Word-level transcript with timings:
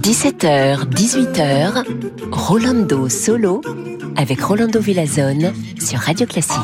17h, 0.00 0.86
18h, 0.94 1.84
Rolando 2.30 3.08
Solo 3.08 3.60
avec 4.14 4.40
Rolando 4.40 4.78
Villazone 4.78 5.52
sur 5.80 5.98
Radio 5.98 6.28
Classique. 6.28 6.60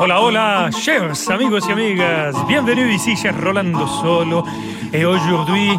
Hola, 0.00 0.22
hola, 0.22 0.70
chers 0.70 1.30
amigos 1.30 1.66
y 1.66 1.72
amigas, 1.72 2.34
bienvenue 2.46 2.92
ici 2.92 3.16
chez 3.16 3.30
Rolando 3.30 3.86
Solo. 4.02 4.44
Et 4.92 5.06
aujourd'hui, 5.06 5.70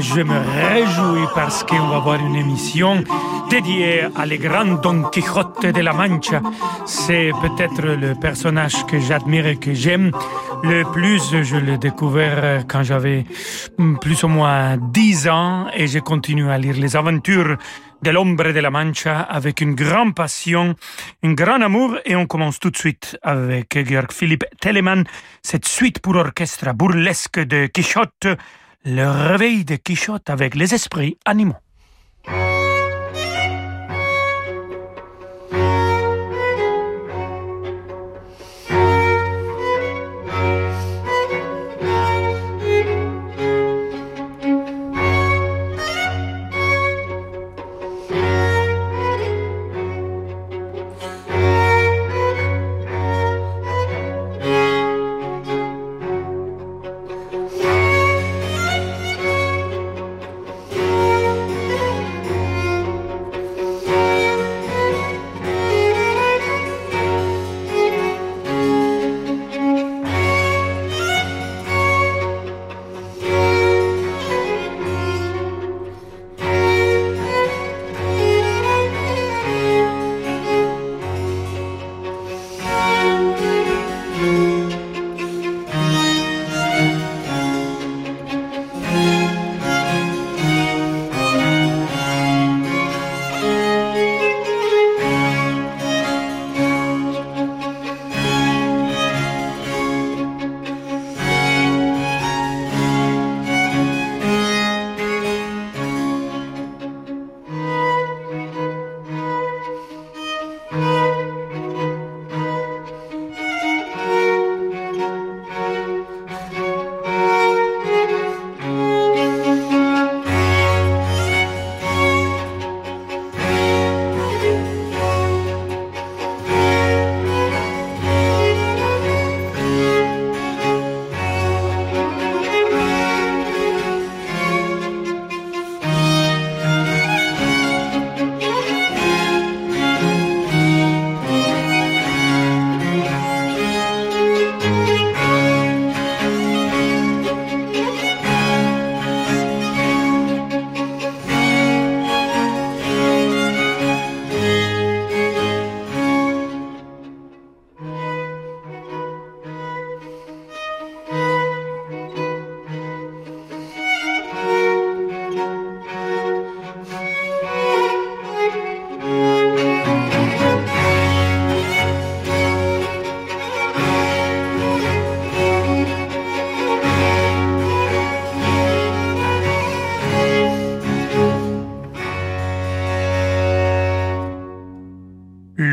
je 0.00 0.22
me 0.22 0.38
réjouis 0.72 1.28
parce 1.34 1.62
qu'on 1.62 1.88
va 1.88 1.98
voir 1.98 2.24
une 2.24 2.36
émission 2.36 3.04
dédiée 3.50 4.06
à 4.16 4.24
les 4.24 4.38
grands 4.38 4.80
Don 4.80 5.02
Quixote 5.10 5.72
de 5.72 5.80
la 5.80 5.92
Mancha. 5.92 6.40
C'est 6.86 7.32
peut-être 7.42 7.82
le 7.82 8.14
personnage 8.14 8.86
que 8.86 9.00
j'admire 9.00 9.46
et 9.46 9.56
que 9.56 9.74
j'aime 9.74 10.12
le 10.62 10.84
plus. 10.92 11.42
Je 11.42 11.56
l'ai 11.56 11.76
découvert 11.76 12.64
quand 12.68 12.84
j'avais 12.84 13.26
plus 14.00 14.22
ou 14.22 14.28
moins 14.28 14.76
10 14.76 15.28
ans 15.28 15.66
et 15.74 15.88
j'ai 15.88 16.00
continué 16.00 16.50
à 16.52 16.58
lire 16.58 16.76
les 16.76 16.94
aventures 16.94 17.56
de 18.02 18.10
l'ombre 18.10 18.52
de 18.52 18.60
la 18.60 18.70
Mancha 18.70 19.20
avec 19.20 19.60
une 19.60 19.74
grande 19.74 20.14
passion, 20.14 20.76
un 21.22 21.32
grand 21.32 21.60
amour 21.60 21.96
et 22.04 22.14
on 22.14 22.26
commence 22.26 22.60
tout 22.60 22.70
de 22.70 22.76
suite 22.76 23.18
avec 23.22 23.76
Georg 23.86 24.12
Philipp 24.12 24.44
Telemann, 24.60 25.04
cette 25.42 25.66
suite 25.66 25.98
pour 25.98 26.14
orchestre 26.14 26.72
burlesque 26.72 27.40
de 27.40 27.66
Quichotte 27.66 28.28
le 28.84 29.06
réveil 29.06 29.64
de 29.64 29.76
Quichotte 29.76 30.30
avec 30.30 30.54
les 30.54 30.72
esprits 30.72 31.18
animaux. 31.26 31.56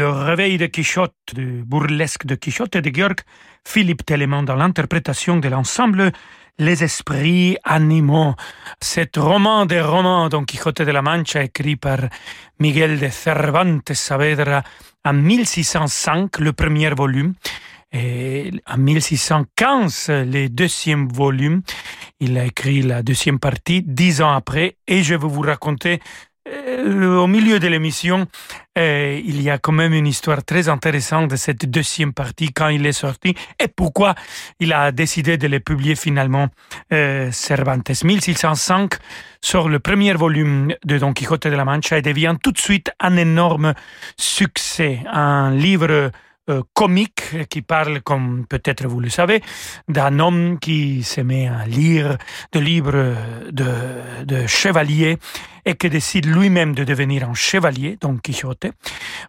De 0.08 0.68
Quichotte, 0.68 1.16
de 1.34 1.64
burlesque 1.64 2.26
de 2.26 2.36
Quichotte 2.36 2.78
et 2.78 2.82
de 2.82 2.96
Georg 2.96 3.18
Philippe 3.66 4.06
Telemann 4.06 4.46
dans 4.46 4.56
l'interprétation 4.56 5.38
de 5.38 5.50
l'ensemble 5.50 6.12
Les 6.58 6.82
Esprits 6.82 7.58
Animaux. 7.66 8.34
Cet 8.80 9.18
roman 9.18 9.66
des 9.66 9.82
romans 9.82 10.30
Don 10.30 10.46
Quixote 10.46 10.86
de 10.86 10.92
la 10.92 11.02
Mancha 11.02 11.44
écrit 11.44 11.76
par 11.76 12.00
Miguel 12.60 13.00
de 13.00 13.10
Cervantes 13.10 13.94
Saavedra 13.94 14.64
en 15.04 15.14
1605, 15.14 16.40
le 16.40 16.54
premier 16.54 16.92
volume, 16.92 17.34
et 17.92 18.52
en 18.66 18.78
1615, 18.78 20.08
le 20.10 20.48
deuxième 20.48 21.10
volume. 21.10 21.64
Il 22.22 22.38
a 22.38 22.46
écrit 22.46 22.82
la 22.82 23.04
deuxième 23.04 23.40
partie 23.40 23.84
dix 23.84 24.22
ans 24.22 24.34
après 24.34 24.78
et 24.88 25.04
je 25.04 25.16
vais 25.16 25.28
vous 25.28 25.42
raconter 25.42 26.00
au 26.86 27.28
milieu 27.28 27.60
de 27.60 27.68
l'émission, 27.68 28.28
euh, 28.78 29.20
il 29.24 29.42
y 29.42 29.50
a 29.50 29.58
quand 29.58 29.72
même 29.72 29.94
une 29.94 30.08
histoire 30.08 30.44
très 30.44 30.70
intéressante 30.70 31.30
de 31.32 31.36
cette 31.36 31.66
deuxième 31.70 32.14
partie 32.14 32.54
quand 32.54 32.70
il 32.70 32.86
est 32.86 32.92
sorti 32.92 33.36
et 33.60 33.68
pourquoi 33.68 34.16
il 34.60 34.72
a 34.74 34.92
décidé 34.92 35.38
de 35.38 35.48
le 35.48 35.60
publier 35.60 35.96
finalement 35.96 36.48
euh, 36.94 37.32
Cervantes. 37.32 37.90
1605 38.04 38.94
sort 39.42 39.70
le 39.70 39.80
premier 39.80 40.14
volume 40.14 40.74
de 40.86 40.98
Don 40.98 41.14
Quixote 41.14 41.48
de 41.48 41.56
la 41.56 41.66
Mancha 41.66 41.98
et 41.98 42.02
devient 42.02 42.36
tout 42.42 42.52
de 42.52 42.60
suite 42.60 42.92
un 43.00 43.18
énorme 43.18 43.74
succès, 44.18 45.00
un 45.12 45.52
livre 45.52 46.12
euh, 46.50 46.62
comique 46.74 47.48
qui 47.50 47.62
parle, 47.62 48.02
comme 48.02 48.46
peut-être 48.48 48.88
vous 48.88 49.00
le 49.00 49.10
savez, 49.10 49.42
d'un 49.88 50.20
homme 50.20 50.60
qui 50.60 51.04
se 51.04 51.22
met 51.22 51.48
à 51.48 51.66
lire 51.66 52.18
des 52.52 52.62
livres 52.62 53.16
de, 53.52 54.24
de 54.26 54.48
chevalier 54.48 55.18
et 55.66 55.76
qui 55.76 55.90
décide 55.90 56.26
lui-même 56.26 56.74
de 56.74 56.86
devenir 56.86 57.30
un 57.30 57.34
chevalier, 57.34 57.98
Don 58.00 58.18
Quixote. 58.18 58.68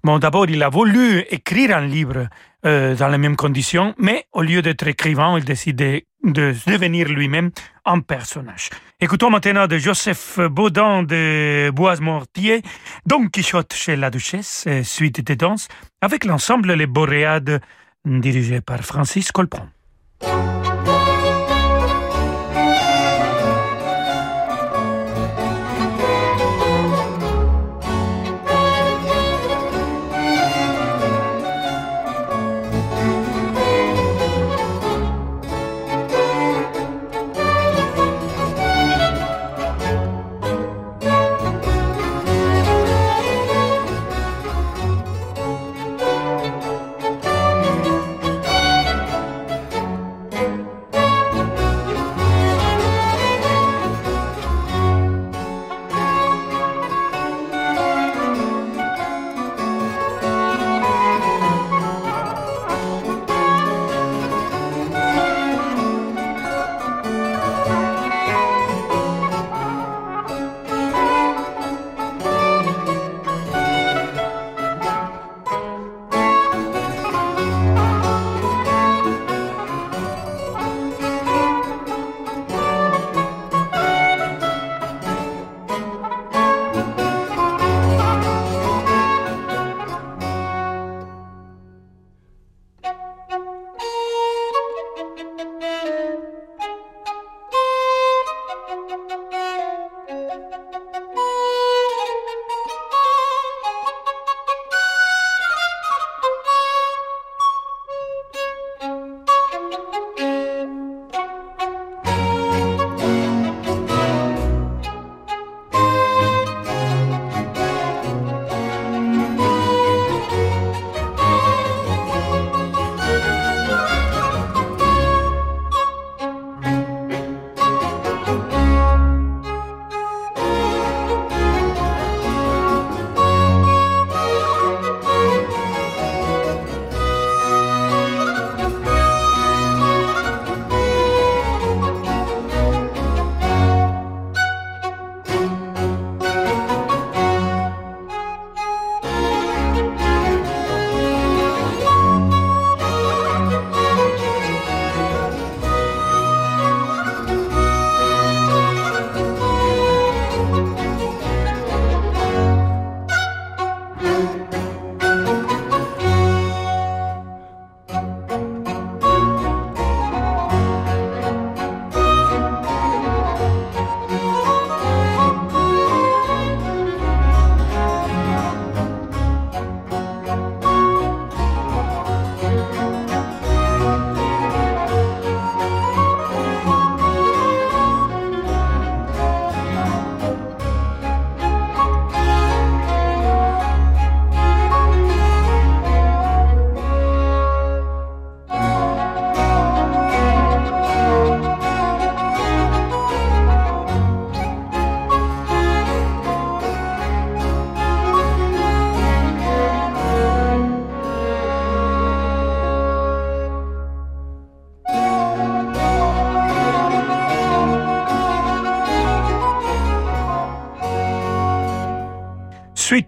Bon, 0.05 0.19
d'abord, 0.19 0.49
il 0.49 0.63
a 0.63 0.69
voulu 0.69 1.25
écrire 1.31 1.77
un 1.77 1.87
livre 1.87 2.29
euh, 2.65 2.95
dans 2.95 3.09
les 3.09 3.19
mêmes 3.19 3.37
conditions, 3.37 3.95
mais 3.99 4.27
au 4.33 4.43
lieu 4.43 4.63
d'être 4.63 4.87
écrivain, 4.87 5.37
il 5.39 5.45
décide 5.45 5.77
de, 5.77 6.03
devenir 6.25 7.09
lui-même 7.09 7.51
un 7.85 8.01
personnage. 8.01 8.71
Écoutons 9.01 9.31
maintenant 9.31 9.69
de 9.69 9.79
Joseph 9.79 10.41
Baudin 10.41 11.05
de 11.05 11.71
Bois-Mortier, 11.71 12.63
Don 13.07 13.29
Quichotte 13.29 13.73
chez 13.73 13.95
la 13.95 14.11
Duchesse, 14.11 14.67
suite 14.83 15.25
de 15.25 15.35
danse, 15.35 15.69
avec 16.01 16.25
l'ensemble 16.25 16.73
Les 16.73 16.89
Boréades, 16.89 17.61
dirigé 18.05 18.61
par 18.61 18.81
Francis 18.81 19.31
Colpron. 19.31 19.69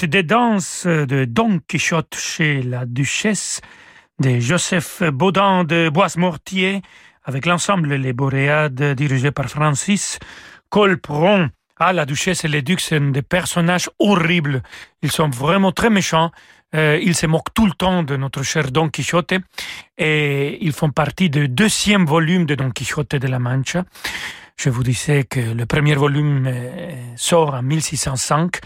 Des 0.06 0.22
danses 0.22 0.86
de 0.86 1.26
Don 1.26 1.60
Quichotte 1.68 2.16
chez 2.16 2.62
la 2.62 2.86
Duchesse 2.86 3.60
de 4.18 4.40
Joseph 4.40 5.02
Baudin 5.02 5.64
de 5.64 5.90
Bois-Mortier 5.90 6.80
avec 7.24 7.44
l'ensemble 7.44 7.94
Les 7.94 8.14
Boréades 8.14 8.94
dirigé 8.94 9.30
par 9.30 9.50
Francis 9.50 10.18
Colperon. 10.70 11.50
Ah, 11.78 11.92
la 11.92 12.06
Duchesse 12.06 12.44
et 12.44 12.48
les 12.48 12.62
Ducs 12.62 12.80
sont 12.80 13.10
des 13.10 13.20
personnages 13.20 13.90
horribles. 13.98 14.62
Ils 15.02 15.12
sont 15.12 15.28
vraiment 15.28 15.70
très 15.70 15.90
méchants. 15.90 16.30
Euh, 16.74 16.98
ils 17.02 17.14
se 17.14 17.26
moquent 17.26 17.52
tout 17.52 17.66
le 17.66 17.72
temps 17.72 18.02
de 18.02 18.16
notre 18.16 18.42
cher 18.42 18.70
Don 18.70 18.88
Quichotte 18.88 19.34
et 19.98 20.64
ils 20.64 20.72
font 20.72 20.90
partie 20.90 21.28
du 21.28 21.48
deuxième 21.48 22.06
volume 22.06 22.46
de 22.46 22.54
Don 22.54 22.70
Quichotte 22.70 23.16
de 23.16 23.28
la 23.28 23.38
Mancha. 23.38 23.84
Je 24.62 24.68
vous 24.68 24.82
disais 24.82 25.24
que 25.24 25.40
le 25.40 25.64
premier 25.64 25.94
volume 25.94 26.46
euh, 26.46 26.92
sort 27.16 27.54
en 27.54 27.62
1605 27.62 28.58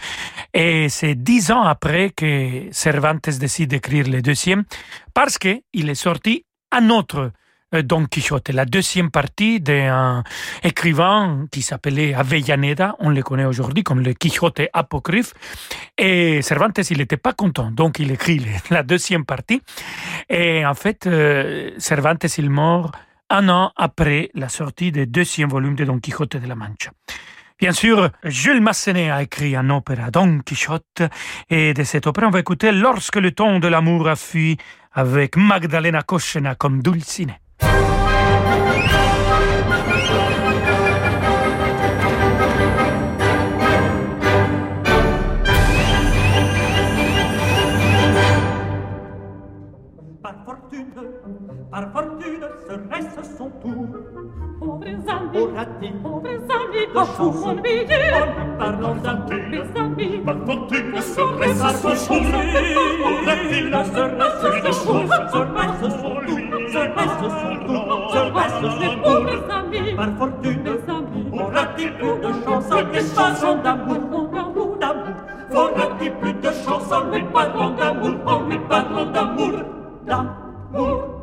et 0.53 0.89
c'est 0.89 1.15
dix 1.15 1.51
ans 1.51 1.61
après 1.61 2.09
que 2.09 2.63
Cervantes 2.71 3.29
décide 3.29 3.69
d'écrire 3.69 4.05
le 4.05 4.21
deuxième 4.21 4.65
parce 5.13 5.37
qu'il 5.37 5.89
est 5.89 5.95
sorti 5.95 6.43
un 6.73 6.89
autre 6.89 7.31
euh, 7.73 7.81
Don 7.81 8.07
Quichotte, 8.07 8.49
la 8.49 8.65
deuxième 8.65 9.09
partie 9.09 9.61
d'un 9.61 10.25
écrivain 10.63 11.47
qui 11.49 11.61
s'appelait 11.61 12.13
Avellaneda, 12.13 12.97
on 12.99 13.09
le 13.09 13.23
connaît 13.23 13.45
aujourd'hui 13.45 13.83
comme 13.83 14.01
le 14.01 14.13
Quichotte 14.13 14.63
apocryphe, 14.73 15.33
et 15.97 16.41
Cervantes, 16.41 16.89
il 16.89 16.97
n'était 16.97 17.15
pas 17.15 17.31
content, 17.31 17.71
donc 17.71 17.99
il 17.99 18.11
écrit 18.11 18.45
la 18.69 18.83
deuxième 18.83 19.23
partie, 19.23 19.61
et 20.29 20.65
en 20.65 20.73
fait, 20.73 21.07
euh, 21.07 21.71
Cervantes, 21.77 22.25
il 22.37 22.49
mort 22.49 22.91
un 23.29 23.49
an 23.49 23.71
après 23.75 24.29
la 24.33 24.49
sortie 24.49 24.91
du 24.91 25.07
deuxième 25.07 25.49
volume 25.49 25.75
de 25.75 25.85
Don 25.85 25.99
Quixote 25.99 26.37
de 26.37 26.47
la 26.47 26.55
Mancha. 26.55 26.91
Bien 27.57 27.71
sûr, 27.71 28.09
Jules 28.23 28.61
Massenet 28.61 29.09
a 29.09 29.23
écrit 29.23 29.55
un 29.55 29.69
opéra 29.69 30.11
Don 30.11 30.39
Quichotte 30.39 31.03
et 31.49 31.73
de 31.73 31.83
cette 31.83 32.05
opéra 32.05 32.27
on 32.27 32.31
va 32.31 32.39
écouter 32.39 32.71
Lorsque 32.71 33.15
le 33.15 33.31
temps 33.31 33.59
de 33.59 33.67
l'amour 33.67 34.09
a 34.09 34.15
fui 34.15 34.57
avec 34.91 35.37
Magdalena 35.37 36.01
Koschena 36.01 36.55
comme 36.55 36.81
Dulcinea. 36.81 37.35
Par 51.75 51.91
fortune 51.91 52.39
serait-ce 52.65 53.37
son 53.37 53.49
tour. 53.61 53.85
Pauvres 54.61 54.85
amis, 54.85 55.37
Aura-t-il 55.37 55.93
pauvres 55.95 56.27
amis, 56.29 56.87
de 56.93 57.19
en 57.19 57.31
m'ennuyez, 57.33 57.85
lui 57.85 58.57
parlant 58.57 58.95
d'amour 59.03 59.35
mes 59.51 59.79
amis, 59.81 60.21
Par 60.25 60.37
fortune 60.45 60.95
serait-ce 61.01 61.95
son 62.05 62.15
tour. 62.15 62.39
Aura-t-il 63.11 63.73
serait-ce 64.41 64.71
son 64.71 64.85
tour 64.85 65.15
Serait-ce 65.33 65.89
son 65.99 66.15
tour 66.25 66.39
Serait-ce 66.71 67.27
son 67.41 67.53
tour 67.67 67.83
Serait-ce 68.13 68.67
son 68.69 68.95
tour 68.95 69.03
pauvres 69.03 69.51
amis, 69.51 69.95
Par 69.97 70.11
fortune 70.17 70.63
Aura-t-il 71.33 71.91
plus 71.97 72.17
de 72.21 72.31
chance 72.45 72.71
en 72.71 72.81
lui 72.83 73.03
parlant 73.13 73.55
d'amour 73.61 73.99
d'amour, 74.31 74.77
D'amour 74.79 75.15
Aura-t-il 75.51 76.13
plus 76.13 76.33
de 76.35 76.51
d'amour 77.71 78.13
En 78.25 78.47
lui 78.47 78.59
parlant 78.59 79.05
d'amour 79.11 79.51
D'amour 80.05 81.14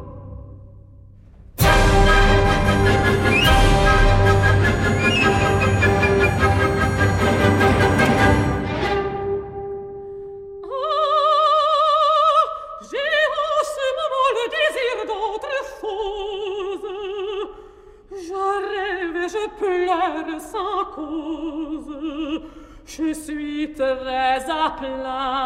pleure 19.58 20.40
sans 20.40 20.84
cause. 20.94 22.42
Je 22.86 23.12
suis 23.12 23.72
très 23.74 24.50
à 24.50 24.70
plaindre. 24.78 25.41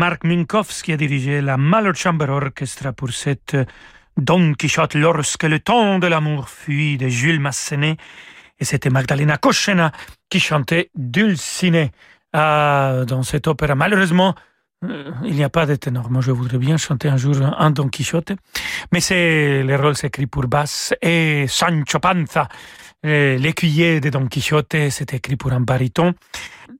Mark 0.00 0.24
Minkowski 0.24 0.94
a 0.94 0.96
dirigé 0.96 1.42
la 1.42 1.58
Mahler 1.58 1.92
Chamber 1.94 2.30
Orchestra 2.30 2.94
pour 2.94 3.10
cette 3.10 3.54
Don 4.16 4.54
Quichotte 4.54 4.94
lorsque 4.94 5.42
le 5.42 5.60
temps 5.60 5.98
de 5.98 6.06
l'amour 6.06 6.48
fuit 6.48 6.96
de 6.96 7.08
Jules 7.08 7.38
Massenet. 7.38 7.98
Et 8.58 8.64
c'était 8.64 8.88
Magdalena 8.88 9.36
Koschena 9.36 9.92
qui 10.30 10.40
chantait 10.40 10.90
Dulcinée 10.94 11.90
ah, 12.32 13.02
dans 13.06 13.22
cette 13.22 13.46
opéra. 13.46 13.74
Malheureusement, 13.74 14.34
euh, 14.86 15.10
il 15.22 15.34
n'y 15.34 15.44
a 15.44 15.50
pas 15.50 15.66
de 15.66 15.74
ténor. 15.74 16.10
Moi, 16.10 16.22
je 16.22 16.30
voudrais 16.30 16.56
bien 16.56 16.78
chanter 16.78 17.08
un 17.08 17.18
jour 17.18 17.36
un 17.42 17.70
Don 17.70 17.88
Quichotte. 17.88 18.32
Mais 18.92 19.00
c'est 19.00 19.62
les 19.62 19.76
rôles 19.76 19.96
écrits 20.02 20.26
pour 20.26 20.46
basse. 20.46 20.94
Et 21.02 21.44
Sancho 21.46 21.98
Panza, 21.98 22.48
euh, 22.48 22.89
l'écuyer 23.02 24.00
de 24.00 24.10
Don 24.10 24.26
Quichotte, 24.26 24.76
c'est 24.90 25.14
écrit 25.14 25.36
pour 25.36 25.52
un 25.52 25.60
baryton 25.60 26.14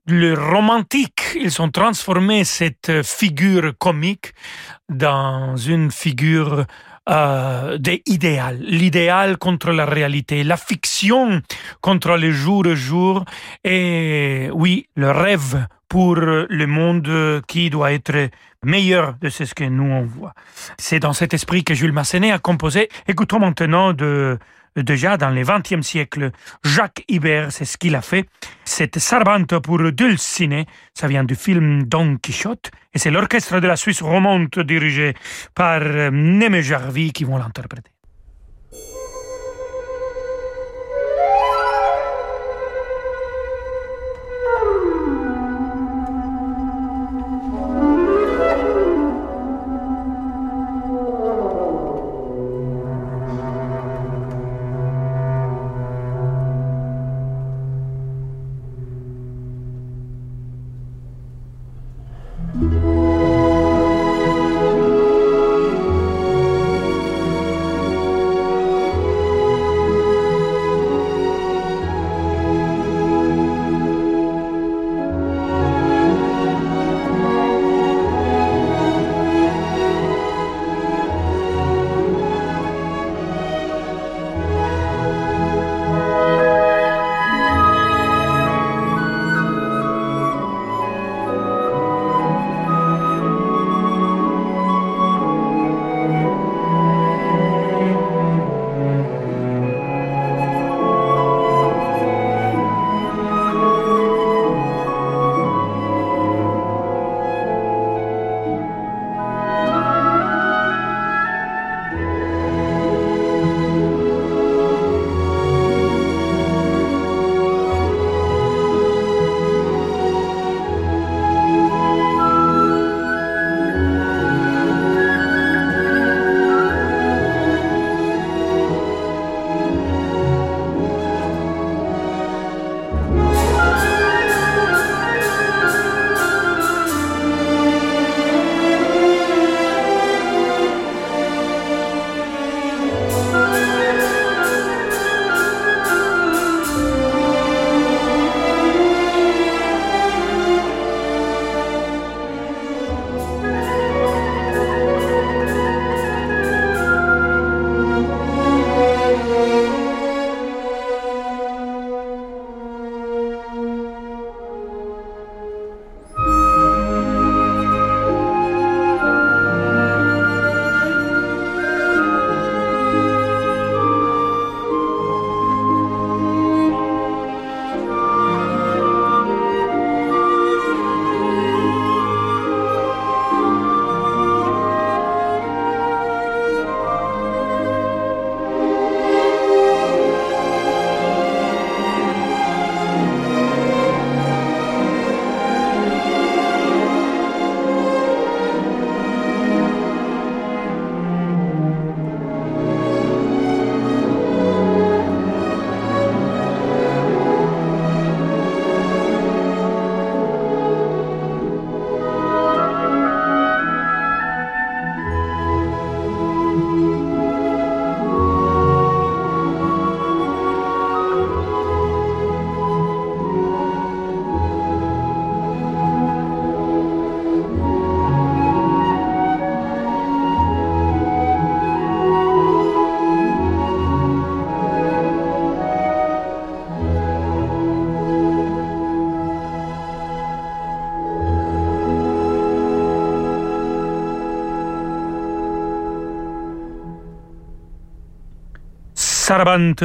le 0.07 0.33
romantique, 0.33 1.21
ils 1.35 1.61
ont 1.61 1.69
transformé 1.69 2.43
cette 2.43 3.03
figure 3.03 3.73
comique 3.77 4.33
dans 4.89 5.55
une 5.55 5.91
figure 5.91 6.65
euh, 7.09 7.77
d'idéal, 7.77 8.59
l'idéal 8.61 9.37
contre 9.37 9.71
la 9.71 9.85
réalité, 9.85 10.43
la 10.43 10.57
fiction 10.57 11.41
contre 11.81 12.17
le 12.17 12.31
jour 12.31 12.63
le 12.63 12.75
jour, 12.75 13.25
et 13.63 14.49
oui, 14.53 14.87
le 14.95 15.11
rêve 15.11 15.65
pour 15.87 16.15
le 16.15 16.65
monde 16.67 17.41
qui 17.47 17.69
doit 17.69 17.91
être 17.91 18.29
meilleur 18.63 19.15
de 19.21 19.29
ce 19.29 19.43
que 19.53 19.63
nous 19.63 19.91
on 19.91 20.05
voit. 20.05 20.33
C'est 20.77 20.99
dans 20.99 21.13
cet 21.13 21.33
esprit 21.33 21.63
que 21.63 21.73
Jules 21.73 21.91
Massenet 21.91 22.31
a 22.31 22.39
composé. 22.39 22.89
Écoutons 23.07 23.39
maintenant 23.39 23.91
de 23.91 24.37
déjà 24.75 25.17
dans 25.17 25.29
le 25.29 25.43
XXe 25.43 25.85
siècle. 25.85 26.31
Jacques 26.63 27.03
Ibert, 27.07 27.51
c'est 27.51 27.65
ce 27.65 27.77
qu'il 27.77 27.95
a 27.95 28.01
fait. 28.01 28.25
Cette 28.65 28.99
Sarbanto 28.99 29.61
pour 29.61 29.91
Dulcinée, 29.91 30.65
ça 30.93 31.07
vient 31.07 31.23
du 31.23 31.35
film 31.35 31.83
Don 31.83 32.17
Quichotte, 32.17 32.71
et 32.93 32.99
c'est 32.99 33.11
l'orchestre 33.11 33.59
de 33.59 33.67
la 33.67 33.75
Suisse 33.75 34.01
romande 34.01 34.49
dirigé 34.49 35.13
par 35.55 35.81
euh, 35.81 36.11
Neme 36.11 36.61
Jarvi 36.61 37.11
qui 37.11 37.23
vont 37.23 37.37
l'interpréter. 37.37 37.91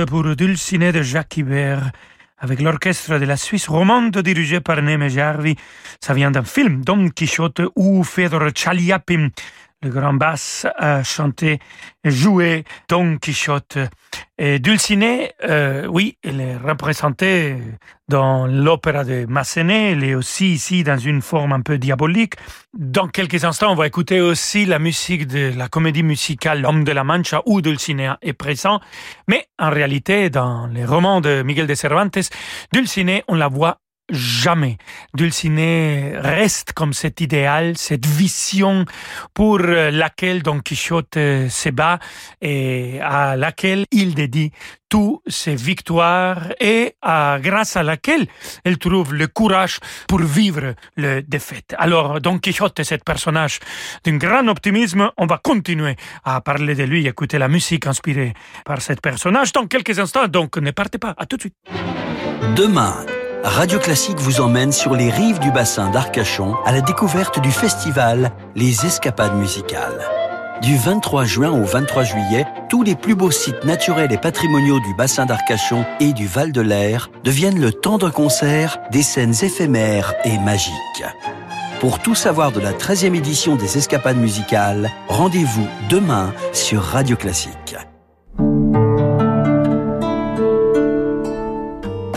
Pour 0.09 0.35
Dulciné 0.35 0.91
de 0.91 1.03
Jacques 1.03 1.37
Ibert 1.37 1.93
avec 2.41 2.61
l'orchestre 2.61 3.17
de 3.21 3.25
la 3.25 3.37
Suisse 3.37 3.69
romande 3.69 4.19
dirigé 4.19 4.59
par 4.59 4.83
Neme 4.83 5.07
Jarvi. 5.07 5.55
Ça 6.01 6.15
vient 6.15 6.33
d'un 6.33 6.43
film, 6.43 6.85
Don 6.85 7.09
Quichotte, 7.11 7.63
où 7.77 8.03
Fedor 8.03 8.49
Chaliapin 8.53 9.29
grand 9.89 10.15
basse 10.15 10.67
a 10.77 11.03
chanté, 11.03 11.59
joué 12.05 12.65
Don 12.89 13.19
Quichotte. 13.19 13.79
Et 14.39 14.59
Dulcinée, 14.59 15.33
euh, 15.45 15.87
oui, 15.87 16.19
elle 16.23 16.41
est 16.41 16.57
représentée 16.57 17.57
dans 18.09 18.47
l'opéra 18.47 19.05
de 19.05 19.27
Massenet, 19.27 19.93
elle 19.93 20.05
est 20.05 20.15
aussi 20.15 20.53
ici 20.53 20.85
dans 20.85 20.99
une 20.99 21.23
forme 21.23 21.53
un 21.53 21.61
peu 21.61 21.79
diabolique. 21.79 22.35
Dans 22.75 23.09
quelques 23.09 23.45
instants, 23.45 23.73
on 23.73 23.75
va 23.75 23.87
écouter 23.87 24.21
aussi 24.21 24.67
la 24.67 24.79
musique 24.79 25.27
de 25.27 25.53
la 25.57 25.69
comédie 25.69 26.03
musicale 26.03 26.61
L'homme 26.61 26.85
de 26.85 26.93
la 26.93 27.03
Mancha 27.03 27.43
où 27.47 27.61
Dulcinée 27.61 28.13
est 28.23 28.33
présent. 28.33 28.81
Mais 29.27 29.47
en 29.59 29.71
réalité, 29.71 30.31
dans 30.31 30.67
les 30.67 30.85
romans 30.85 31.21
de 31.21 31.43
Miguel 31.43 31.67
de 31.67 31.75
Cervantes, 31.75 32.19
Dulcinée, 32.73 33.25
on 33.29 33.35
la 33.35 33.49
voit 33.49 33.79
jamais. 34.11 34.79
Dulcinée 35.15 36.13
reste 36.17 36.73
comme 36.73 36.93
cet 36.93 37.21
idéal, 37.21 37.77
cette 37.77 38.07
vision 38.07 38.85
pour 39.35 39.59
laquelle 39.59 40.43
Don 40.43 40.61
Quichotte 40.61 41.15
se 41.15 41.71
bat 41.71 41.99
et 42.41 43.01
à 43.01 43.37
laquelle 43.37 43.85
il 43.91 44.15
dédie 44.15 44.53
toutes 44.89 45.21
ses 45.27 45.55
victoires 45.57 46.53
et 46.61 46.95
à, 47.03 47.39
grâce 47.41 47.77
à 47.77 47.83
laquelle 47.83 48.27
elle 48.65 48.79
trouve 48.79 49.15
le 49.15 49.27
courage 49.27 49.79
pour 50.09 50.21
vivre 50.21 50.75
le 50.97 51.23
défaite. 51.23 51.75
Alors, 51.79 52.21
Don 52.21 52.39
Quichotte 52.39 52.79
est 52.81 52.85
ce 52.85 52.95
personnage 52.97 53.59
d'un 54.05 54.17
grand 54.17 54.47
optimisme. 54.49 55.11
On 55.17 55.27
va 55.27 55.39
continuer 55.39 55.97
à 56.25 56.41
parler 56.41 56.75
de 56.75 56.85
lui, 56.85 57.07
écouter 57.07 57.39
la 57.39 57.49
musique 57.49 57.87
inspirée 57.87 58.35
par 58.65 58.81
ce 58.81 58.93
personnage 58.95 59.53
dans 59.53 59.67
quelques 59.67 59.99
instants. 59.99 60.29
Donc, 60.29 60.57
ne 60.57 60.71
partez 60.71 60.99
pas. 60.99 61.15
À 61.17 61.27
tout 61.27 61.37
de 61.37 61.43
suite. 61.43 61.55
Demain, 62.55 63.05
Radio 63.45 63.79
Classique 63.79 64.19
vous 64.19 64.41
emmène 64.41 64.73
sur 64.73 64.95
les 64.95 65.11
rives 65.11 65.39
du 65.39 65.51
bassin 65.51 65.91
d'Arcachon 65.91 66.55
à 66.65 66.73
la 66.73 66.81
découverte 66.81 67.41
du 67.41 67.51
festival 67.51 68.33
Les 68.55 68.87
Escapades 68.87 69.37
musicales. 69.37 70.01
Du 70.63 70.77
23 70.77 71.25
juin 71.25 71.51
au 71.51 71.65
23 71.65 72.05
juillet, 72.05 72.47
tous 72.69 72.83
les 72.83 72.95
plus 72.95 73.15
beaux 73.15 73.31
sites 73.31 73.65
naturels 73.65 74.13
et 74.13 74.19
patrimoniaux 74.19 74.81
du 74.81 74.95
bassin 74.95 75.27
d'Arcachon 75.27 75.85
et 76.01 76.13
du 76.13 76.27
Val 76.27 76.53
de 76.53 76.61
l'Air 76.61 77.11
deviennent 77.25 77.61
le 77.61 77.73
temps 77.73 77.99
d'un 77.99 78.11
concert, 78.11 78.79
des 78.91 79.03
scènes 79.03 79.35
éphémères 79.43 80.15
et 80.25 80.39
magiques. 80.39 81.05
Pour 81.81 81.99
tout 82.01 82.15
savoir 82.15 82.53
de 82.53 82.61
la 82.61 82.73
13e 82.73 83.15
édition 83.15 83.55
des 83.55 83.77
Escapades 83.77 84.17
musicales, 84.17 84.91
rendez-vous 85.09 85.67
demain 85.91 86.33
sur 86.53 86.83
Radio 86.83 87.17
Classique. 87.17 87.77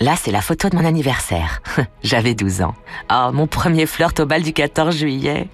Là, 0.00 0.14
c'est 0.20 0.32
la 0.32 0.40
photo 0.40 0.68
de 0.68 0.76
mon 0.76 0.84
anniversaire. 0.84 1.62
J'avais 2.02 2.34
12 2.34 2.62
ans. 2.62 2.74
Oh, 3.12 3.28
mon 3.32 3.46
premier 3.46 3.86
flirt 3.86 4.18
au 4.20 4.26
bal 4.26 4.42
du 4.42 4.52
14 4.52 4.96
juillet. 4.96 5.48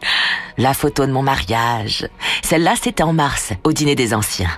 La 0.57 0.75
photo 0.75 1.07
de 1.07 1.13
mon 1.13 1.23
mariage. 1.23 2.09
Celle-là, 2.43 2.75
c'était 2.81 3.03
en 3.03 3.13
mars, 3.13 3.53
au 3.65 3.73
dîner 3.73 3.95
des 3.95 4.15
anciens. 4.15 4.51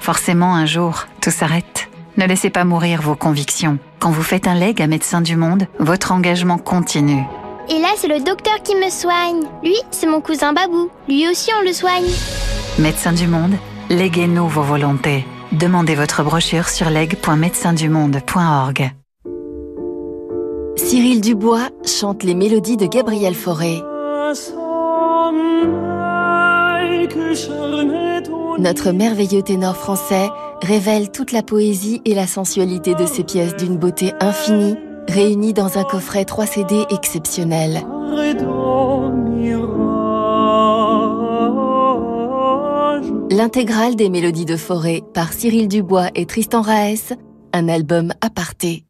Forcément, 0.00 0.54
un 0.54 0.64
jour, 0.64 1.06
tout 1.20 1.30
s'arrête. 1.30 1.88
Ne 2.16 2.26
laissez 2.26 2.50
pas 2.50 2.64
mourir 2.64 3.02
vos 3.02 3.14
convictions. 3.14 3.78
Quand 3.98 4.10
vous 4.10 4.22
faites 4.22 4.46
un 4.46 4.54
leg 4.54 4.80
à 4.80 4.86
Médecins 4.86 5.20
du 5.20 5.36
Monde, 5.36 5.66
votre 5.78 6.12
engagement 6.12 6.58
continue. 6.58 7.24
Et 7.68 7.78
là, 7.78 7.88
c'est 7.96 8.08
le 8.08 8.24
docteur 8.24 8.62
qui 8.64 8.74
me 8.74 8.90
soigne. 8.90 9.42
Lui, 9.62 9.76
c'est 9.90 10.06
mon 10.06 10.20
cousin 10.20 10.52
Babou. 10.52 10.90
Lui 11.08 11.28
aussi, 11.28 11.50
on 11.58 11.62
le 11.62 11.72
soigne. 11.72 12.08
Médecins 12.78 13.12
du 13.12 13.26
Monde, 13.26 13.54
léguez-nous 13.90 14.48
vos 14.48 14.62
volontés. 14.62 15.26
Demandez 15.52 15.94
votre 15.94 16.22
brochure 16.22 16.68
sur 16.68 16.90
leg.médecindumonde.org. 16.90 18.92
Cyril 20.82 21.20
Dubois 21.20 21.68
chante 21.84 22.22
les 22.22 22.34
mélodies 22.34 22.78
de 22.78 22.86
Gabriel 22.86 23.34
Fauré. 23.34 23.82
Notre 28.58 28.90
merveilleux 28.90 29.42
ténor 29.42 29.76
français 29.76 30.30
révèle 30.62 31.10
toute 31.10 31.32
la 31.32 31.42
poésie 31.42 32.00
et 32.06 32.14
la 32.14 32.26
sensualité 32.26 32.94
de 32.94 33.04
ses 33.04 33.24
pièces 33.24 33.54
d'une 33.56 33.76
beauté 33.76 34.14
infinie, 34.20 34.74
réunies 35.06 35.52
dans 35.52 35.78
un 35.78 35.84
coffret 35.84 36.24
3 36.24 36.46
CD 36.46 36.84
exceptionnel. 36.90 37.82
L'intégrale 43.30 43.96
des 43.96 44.08
mélodies 44.08 44.46
de 44.46 44.56
Forêt 44.56 45.02
par 45.14 45.32
Cyril 45.32 45.68
Dubois 45.68 46.08
et 46.14 46.26
Tristan 46.26 46.62
Raes, 46.62 47.14
un 47.52 47.68
album 47.68 48.12
aparté. 48.22 48.84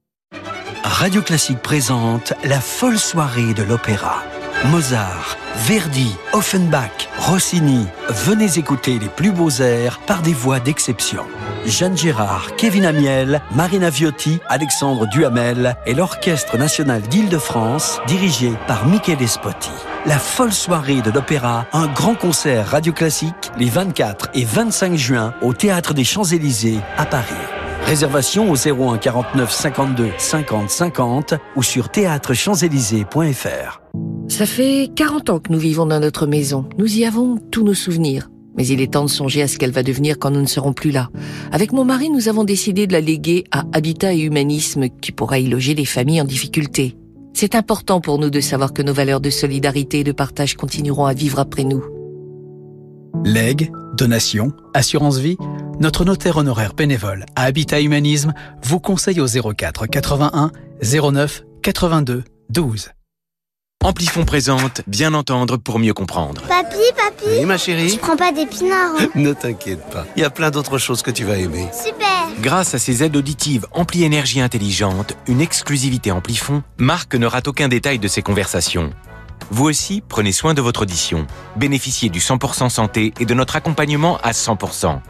Radio 0.91 1.23
Classique 1.23 1.63
présente 1.63 2.35
la 2.45 2.61
folle 2.61 2.99
soirée 2.99 3.55
de 3.55 3.63
l'opéra. 3.63 4.23
Mozart, 4.67 5.39
Verdi, 5.57 6.15
Offenbach, 6.33 7.09
Rossini. 7.17 7.87
Venez 8.11 8.59
écouter 8.59 8.99
les 8.99 9.09
plus 9.09 9.31
beaux 9.31 9.51
airs 9.51 10.01
par 10.01 10.21
des 10.21 10.35
voix 10.35 10.61
d'exception. 10.61 11.25
Jeanne 11.65 11.97
Gérard, 11.97 12.55
Kevin 12.57 12.85
Amiel, 12.85 13.41
Marina 13.55 13.89
Viotti, 13.89 14.41
Alexandre 14.49 15.07
Duhamel 15.07 15.77
et 15.87 15.95
l'Orchestre 15.95 16.59
national 16.59 17.01
d'Île-de-France, 17.03 18.01
dirigé 18.07 18.53
par 18.67 18.87
Michele 18.87 19.27
Spotti. 19.27 19.71
La 20.05 20.19
folle 20.19 20.53
soirée 20.53 21.01
de 21.01 21.11
l'opéra, 21.11 21.67
un 21.73 21.87
grand 21.87 22.15
concert 22.15 22.67
radio 22.67 22.93
classique 22.93 23.53
les 23.57 23.71
24 23.71 24.31
et 24.35 24.45
25 24.45 24.97
juin 24.97 25.35
au 25.41 25.55
Théâtre 25.55 25.95
des 25.95 26.05
Champs-Élysées 26.05 26.81
à 26.99 27.07
Paris. 27.07 27.60
Réservation 27.85 28.51
au 28.51 28.57
01 28.57 28.99
49 28.99 29.51
52 29.51 30.11
50 30.17 30.71
50 30.71 31.35
ou 31.57 31.63
sur 31.63 31.89
théâtrechamps-élysées.fr. 31.89 33.81
Ça 34.29 34.47
fait 34.47 34.89
40 34.95 35.31
ans 35.31 35.39
que 35.41 35.53
nous 35.53 35.59
vivons 35.59 35.87
dans 35.87 36.01
notre 36.01 36.27
maison. 36.27 36.69
Nous 36.79 36.99
y 36.99 37.05
avons 37.05 37.39
tous 37.51 37.65
nos 37.65 37.75
souvenirs. 37.75 38.31
Mais 38.57 38.67
il 38.67 38.81
est 38.81 38.93
temps 38.93 39.05
de 39.05 39.11
songer 39.11 39.43
à 39.43 39.49
ce 39.49 39.59
qu'elle 39.59 39.71
va 39.71 39.83
devenir 39.83 40.19
quand 40.19 40.31
nous 40.31 40.41
ne 40.41 40.47
serons 40.47 40.73
plus 40.73 40.91
là. 40.91 41.09
Avec 41.53 41.73
mon 41.73 41.85
mari, 41.85 42.11
nous 42.11 42.29
avons 42.29 42.45
décidé 42.45 42.87
de 42.87 42.93
la 42.93 43.01
léguer 43.01 43.45
à 43.51 43.65
Habitat 43.73 44.13
et 44.13 44.21
Humanisme 44.21 44.89
qui 45.01 45.13
pourra 45.13 45.39
y 45.39 45.49
loger 45.49 45.75
les 45.75 45.85
familles 45.85 46.21
en 46.21 46.25
difficulté. 46.25 46.97
C'est 47.33 47.55
important 47.55 48.01
pour 48.01 48.19
nous 48.19 48.31
de 48.31 48.41
savoir 48.41 48.73
que 48.73 48.83
nos 48.83 48.93
valeurs 48.93 49.21
de 49.21 49.31
solidarité 49.31 50.01
et 50.01 50.05
de 50.05 50.13
partage 50.13 50.57
continueront 50.57 51.07
à 51.07 51.15
vivre 51.15 51.39
après 51.39 51.65
nous. 51.65 51.83
Legs, 53.25 53.71
donations, 53.97 54.53
assurance 54.75 55.19
vie, 55.19 55.37
notre 55.81 56.05
notaire 56.05 56.37
honoraire 56.37 56.75
bénévole 56.75 57.25
à 57.35 57.45
Habitat 57.45 57.81
Humanisme 57.81 58.35
vous 58.63 58.79
conseille 58.79 59.21
au 59.21 59.27
04 59.27 59.87
81 59.87 60.53
09 60.83 61.43
82 61.63 62.25
12. 62.51 62.91
Amplifon 63.83 64.27
présente 64.27 64.83
Bien 64.87 65.15
entendre 65.15 65.57
pour 65.57 65.79
mieux 65.79 65.95
comprendre. 65.95 66.43
Papy, 66.43 66.77
papy 66.95 67.25
Oui, 67.39 67.47
ma 67.47 67.57
chérie 67.57 67.93
Tu 67.93 67.99
prends 67.99 68.17
pas 68.17 68.31
d'épinards 68.31 68.93
hein 69.01 69.09
Ne 69.15 69.33
t'inquiète 69.33 69.83
pas, 69.91 70.05
il 70.17 70.23
y 70.23 70.25
a 70.25 70.31
plein 70.31 70.51
d'autres 70.51 70.77
choses 70.77 71.01
que 71.01 71.11
tu 71.11 71.25
vas 71.25 71.39
aimer. 71.39 71.67
Super 71.73 72.29
Grâce 72.43 72.75
à 72.75 72.79
ses 72.79 73.03
aides 73.03 73.17
auditives 73.17 73.67
Ampli 73.73 74.05
Énergie 74.05 74.43
Intelligente, 74.43 75.17
une 75.27 75.41
exclusivité 75.41 76.13
Amplifon, 76.13 76.63
Marc 76.77 77.15
ne 77.15 77.27
rate 77.27 77.49
aucun 77.49 77.69
détail 77.69 77.99
de 77.99 78.09
ses 78.09 78.21
conversations. 78.21 78.91
Vous 79.51 79.65
aussi, 79.65 80.03
prenez 80.07 80.33
soin 80.33 80.53
de 80.53 80.61
votre 80.61 80.83
audition. 80.83 81.27
Bénéficiez 81.57 82.11
du 82.11 82.21
100% 82.21 82.69
santé 82.69 83.15
et 83.19 83.25
de 83.25 83.35
notre 83.35 83.57
accompagnement 83.57 84.19
à 84.19 84.33
100%. 84.33 85.01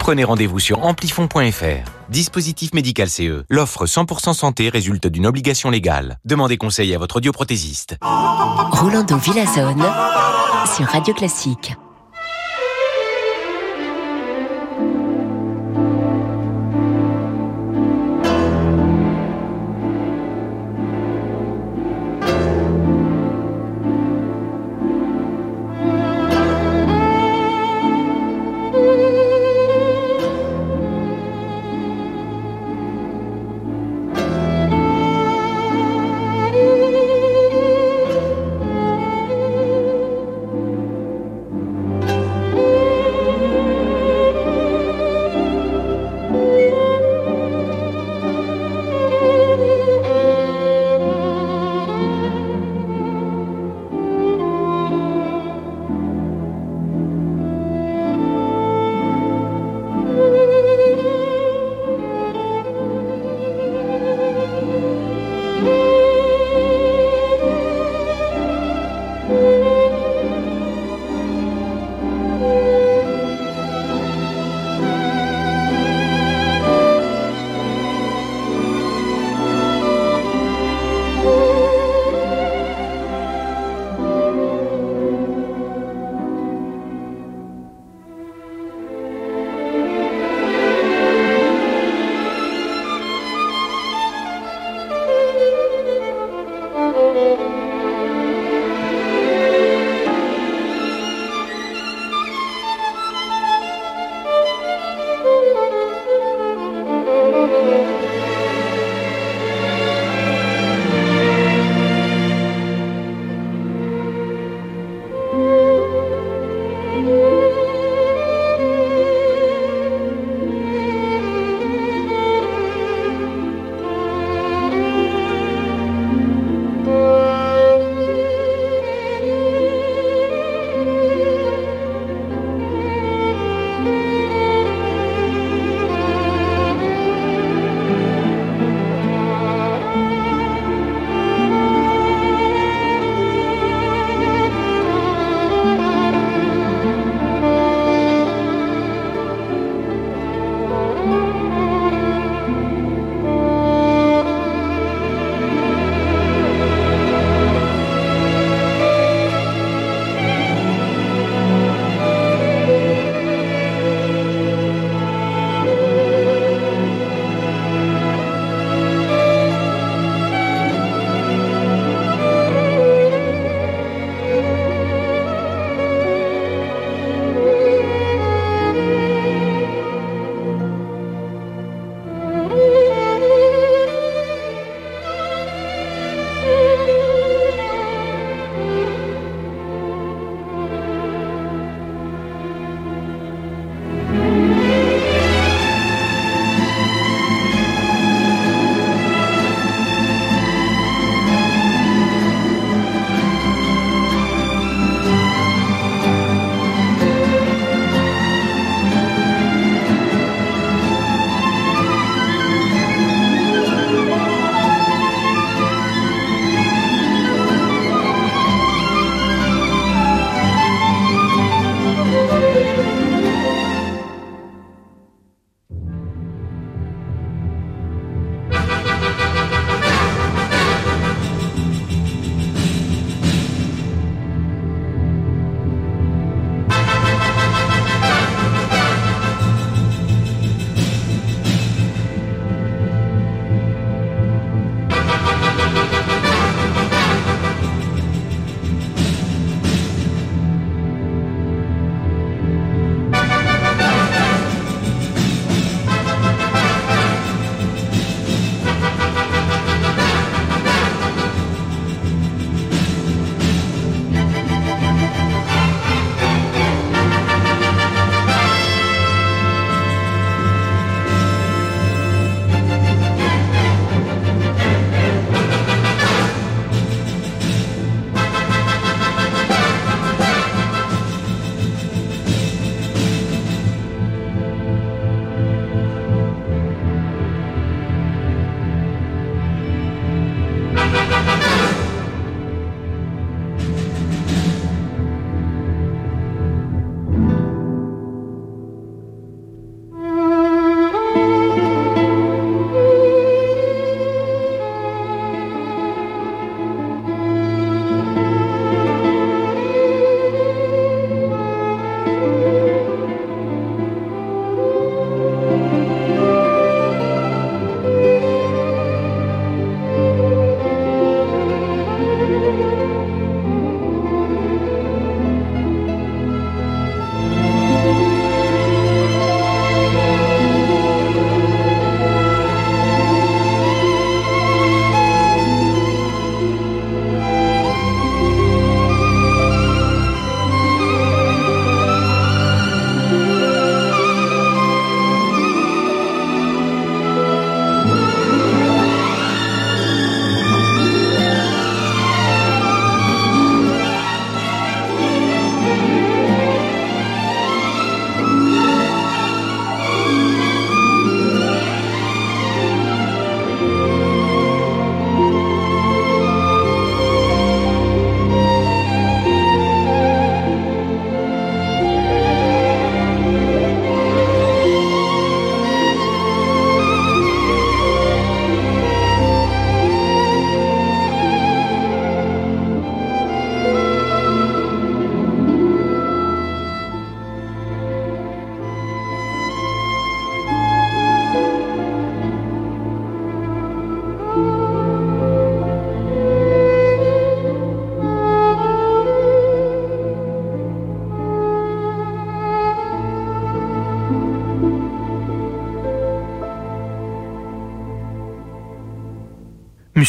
Prenez 0.00 0.24
rendez-vous 0.24 0.58
sur 0.58 0.82
amplifon.fr. 0.82 1.90
Dispositif 2.08 2.72
médical 2.72 3.08
CE. 3.08 3.44
L'offre 3.50 3.84
100% 3.84 4.32
santé 4.32 4.70
résulte 4.70 5.06
d'une 5.06 5.26
obligation 5.26 5.68
légale. 5.70 6.18
Demandez 6.24 6.56
conseil 6.56 6.94
à 6.94 6.98
votre 6.98 7.16
audioprothésiste. 7.16 7.96
Rolando 8.02 9.18
Villazone 9.18 9.84
sur 10.74 10.86
Radio 10.86 11.12
Classique. 11.12 11.74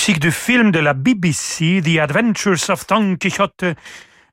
Du 0.10 0.32
film 0.32 0.72
de 0.72 0.80
la 0.80 0.94
BBC, 0.94 1.80
The 1.84 2.00
Adventures 2.00 2.70
of 2.70 2.88
Don 2.88 3.18
Quixote. 3.18 3.76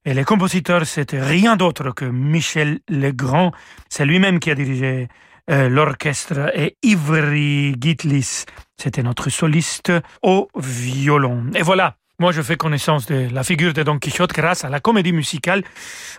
Et 0.06 0.14
le 0.14 0.24
compositeur, 0.24 0.86
c'était 0.86 1.20
rien 1.20 1.56
d'autre 1.56 1.90
que 1.90 2.06
Michel 2.06 2.80
Legrand. 2.88 3.52
C'est 3.90 4.06
lui-même 4.06 4.40
qui 4.40 4.50
a 4.50 4.54
dirigé 4.54 5.08
euh, 5.50 5.68
l'orchestre 5.68 6.50
et 6.54 6.76
Ivry 6.82 7.74
Gitlis, 7.78 8.46
c'était 8.78 9.02
notre 9.02 9.28
soliste 9.28 9.92
au 10.22 10.48
violon. 10.56 11.44
Et 11.54 11.62
voilà, 11.62 11.96
moi, 12.18 12.32
je 12.32 12.40
fais 12.40 12.56
connaissance 12.56 13.04
de 13.04 13.28
la 13.30 13.44
figure 13.44 13.74
de 13.74 13.82
Don 13.82 13.98
Quichotte 13.98 14.32
grâce 14.32 14.64
à 14.64 14.70
la 14.70 14.80
comédie 14.80 15.12
musicale 15.12 15.62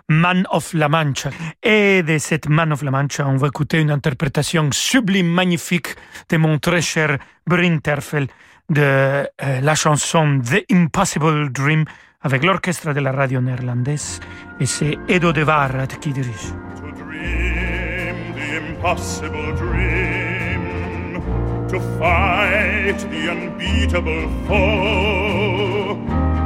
Man 0.08 0.46
of 0.52 0.74
la 0.74 0.90
Mancha. 0.90 1.32
Et 1.64 2.04
de 2.04 2.20
cette 2.20 2.48
Man 2.48 2.72
of 2.72 2.84
la 2.84 2.92
Mancha, 2.92 3.28
on 3.28 3.38
va 3.38 3.48
écouter 3.48 3.80
une 3.80 3.90
interprétation 3.90 4.70
sublime, 4.72 5.28
magnifique 5.28 5.96
de 6.30 6.38
mon 6.38 6.60
très 6.60 6.82
cher 6.82 7.18
Brinterfell 7.48 8.28
de 8.70 8.82
euh, 8.82 9.26
la 9.62 9.76
chanson 9.76 10.40
The 10.44 10.64
Impossible 10.72 11.52
Dream 11.52 11.86
avec 12.22 12.44
l'orchestre 12.44 12.94
de 12.94 13.00
la 13.00 13.12
radio 13.12 13.42
néerlandaise. 13.42 14.20
Et 14.60 14.66
c'est 14.66 14.98
Edo 15.08 15.32
de 15.32 15.44
Warat 15.44 15.88
qui 15.88 16.12
dirige. 16.12 16.54
To 16.76 16.92
dream 16.92 18.34
the 18.36 18.58
impossible 18.58 19.54
dream, 19.56 21.22
to 21.68 21.80
fight 21.98 22.98
the 23.10 23.30
unbeatable 23.30 24.28
foe, 24.48 25.98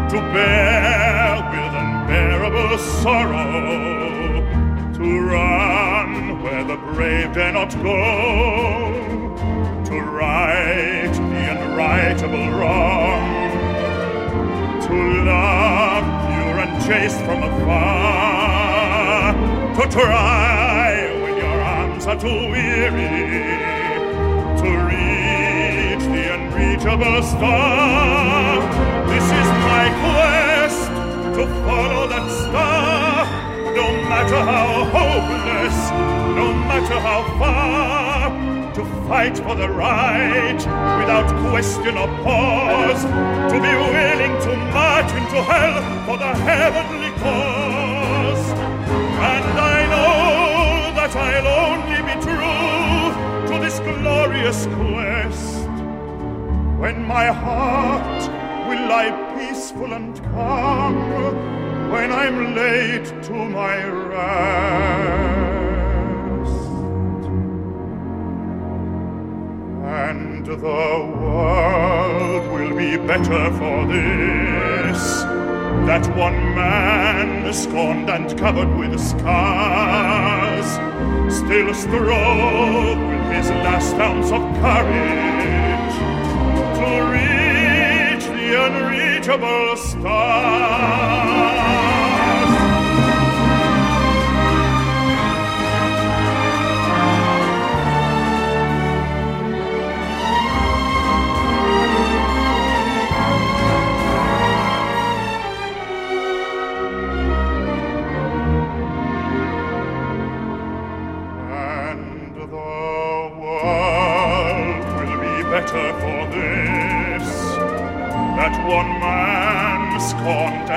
to 0.09 0.21
bear 0.33 1.41
with 1.51 1.73
unbearable 1.75 2.77
sorrow, 3.01 4.43
to 4.93 5.03
run 5.19 6.41
where 6.43 6.63
the 6.63 6.77
brave 6.93 7.33
dare 7.33 7.51
not 7.51 7.75
go, 7.81 8.42
wrong, 12.31 13.51
to 14.81 14.93
love 15.25 16.05
pure 16.27 16.59
and 16.63 16.73
chaste 16.85 17.19
from 17.25 17.43
afar, 17.43 19.33
to 19.75 19.83
try 19.89 21.11
when 21.21 21.35
your 21.37 21.61
arms 21.61 22.05
are 22.05 22.19
too 22.19 22.49
weary, 22.51 23.57
to 24.61 24.69
reach 24.87 26.05
the 26.15 26.23
unreachable 26.35 27.23
star. 27.23 28.61
This 29.07 29.25
is 29.25 29.49
my 29.67 29.85
quest 30.01 30.87
to 31.35 31.43
follow 31.65 32.07
that 32.07 32.27
star, 32.29 33.25
no 33.73 33.87
matter 34.09 34.41
how 34.51 34.85
hopeless, 34.95 35.77
no 36.35 36.53
matter 36.53 36.99
how 36.99 37.23
far. 37.39 38.32
To 38.73 38.83
fight 39.07 39.37
for 39.37 39.53
the 39.53 39.69
right 39.69 40.57
without 40.99 41.29
question 41.51 41.95
or 41.95 42.07
pause, 42.23 43.03
to 43.03 43.59
be 43.61 43.73
willing 43.93 44.33
to 44.45 44.55
march 44.73 45.11
into 45.13 45.39
hell 45.43 46.05
for 46.07 46.17
the 46.17 46.33
heavenly 46.33 47.11
cause. 47.19 48.49
And 49.29 49.59
I 49.59 49.85
know 49.93 50.95
that 50.95 51.15
I'll 51.15 51.47
only 51.69 52.01
be 52.01 52.15
true 52.25 53.13
to 53.49 53.55
this 53.63 53.77
glorious 53.79 54.65
quest 54.65 55.69
when 56.79 57.05
my 57.05 57.27
heart 57.27 58.21
will 58.67 58.87
lie 58.89 59.13
peaceful 59.37 59.93
and 59.93 60.19
calm 60.31 60.95
when 61.91 62.11
I'm 62.11 62.55
laid 62.55 63.05
to 63.05 63.33
my 63.33 63.85
rest. 63.85 65.72
The 70.55 71.11
world 71.19 72.51
will 72.51 72.75
be 72.75 72.97
better 72.97 73.51
for 73.53 73.85
this. 73.87 75.23
That 75.87 76.05
one 76.15 76.55
man, 76.55 77.51
scorned 77.53 78.09
and 78.09 78.37
covered 78.37 78.77
with 78.77 78.99
scars, 78.99 80.65
still 81.33 81.73
strove 81.73 82.97
with 82.97 83.31
his 83.35 83.49
last 83.49 83.95
ounce 83.95 84.31
of 84.31 84.41
courage 84.61 85.95
to 86.77 86.89
reach 87.13 88.25
the 88.37 88.47
unreachable 88.65 89.75
stars. 89.77 91.62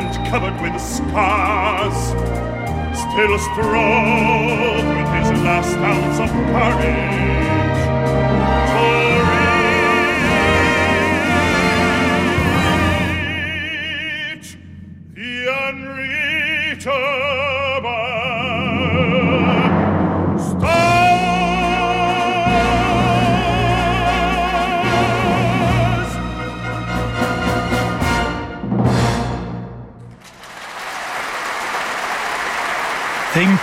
And 0.07 0.27
covered 0.29 0.61
with 0.61 0.81
scars, 0.81 1.97
still 2.97 3.39
strove 3.39 4.87
with 4.87 5.09
his 5.19 5.43
last 5.43 5.77
ounce 5.79 6.19
of 6.21 6.31
courage 6.31 7.37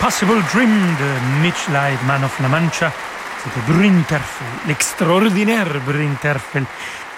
Impossible 0.04 0.44
Dream 0.52 0.98
de 1.00 1.42
Mitch 1.42 1.70
Light, 1.70 1.98
Man 2.06 2.26
of 2.26 2.38
La 2.42 2.50
Mancha. 2.50 2.92
C'était 3.42 3.72
Brinterfell, 3.72 4.48
l'extraordinaire 4.68 5.80
Brinterfell, 5.86 6.66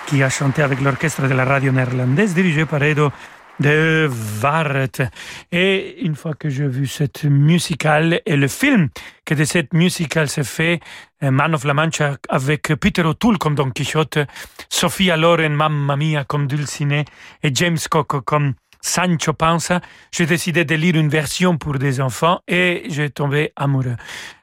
qui 0.05 0.21
a 0.21 0.29
chanté 0.29 0.61
avec 0.61 0.79
l'orchestre 0.81 1.27
de 1.27 1.33
la 1.33 1.45
radio 1.45 1.71
néerlandaise 1.71 2.35
dirigé 2.35 2.65
par 2.67 2.83
Edo 2.83 3.11
de 3.59 4.07
Waret. 4.39 5.09
Et 5.51 6.05
une 6.05 6.15
fois 6.15 6.35
que 6.35 6.47
j'ai 6.49 6.67
vu 6.67 6.85
cette 6.85 7.23
musicale 7.23 8.21
et 8.23 8.35
le 8.35 8.47
film 8.47 8.89
que 9.25 9.33
de 9.33 9.45
cette 9.45 9.73
musicale 9.73 10.29
s'est 10.29 10.43
fait, 10.43 10.79
euh, 11.23 11.31
Man 11.31 11.55
of 11.55 11.63
La 11.63 11.73
Mancha 11.73 12.17
avec 12.29 12.71
Peter 12.79 13.01
O'Toole 13.01 13.39
comme 13.39 13.55
Don 13.55 13.71
Quixote, 13.71 14.27
Sophia 14.69 15.17
Loren, 15.17 15.55
Mamma 15.55 15.95
Mia 15.95 16.23
comme 16.23 16.45
Dulcinea 16.45 17.03
et 17.41 17.49
James 17.51 17.79
Coco 17.89 18.21
comme 18.21 18.53
Sancho 18.85 19.33
Panza, 19.33 19.81
j'ai 20.11 20.27
décidé 20.27 20.63
de 20.63 20.75
lire 20.75 20.95
une 20.95 21.09
version 21.09 21.57
pour 21.57 21.79
des 21.79 21.99
enfants 22.01 22.41
et 22.47 22.83
j'ai 22.89 23.09
tombé 23.09 23.51
amoureux. 23.55 23.95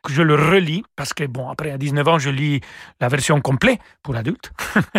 Je 0.09 0.21
le 0.21 0.35
relis 0.35 0.83
parce 0.97 1.15
que, 1.15 1.25
bon, 1.25 1.49
après 1.49 1.71
à 1.71 1.79
19 1.79 2.09
ans, 2.09 2.19
je 2.19 2.29
lis 2.29 2.61
la 3.01 3.07
version 3.07 3.41
complète 3.41 3.79
pour 4.03 4.17
adultes. 4.17 4.53